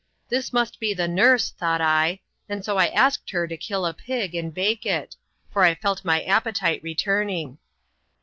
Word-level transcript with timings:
This 0.29 0.51
must 0.51 0.79
be 0.79 0.95
the 0.95 1.07
nurse, 1.07 1.51
thought 1.51 1.79
I; 1.79 2.21
and 2.49 2.65
so 2.65 2.77
I 2.77 2.87
asked 2.87 3.29
her 3.29 3.47
to 3.47 3.55
kill 3.55 3.85
a 3.85 3.93
pig, 3.93 4.33
and 4.33 4.51
bake 4.51 4.83
it; 4.83 5.15
for 5.53 5.63
I 5.63 5.75
felt 5.75 6.03
my 6.03 6.23
appetite 6.23 6.81
returning. 6.81 7.59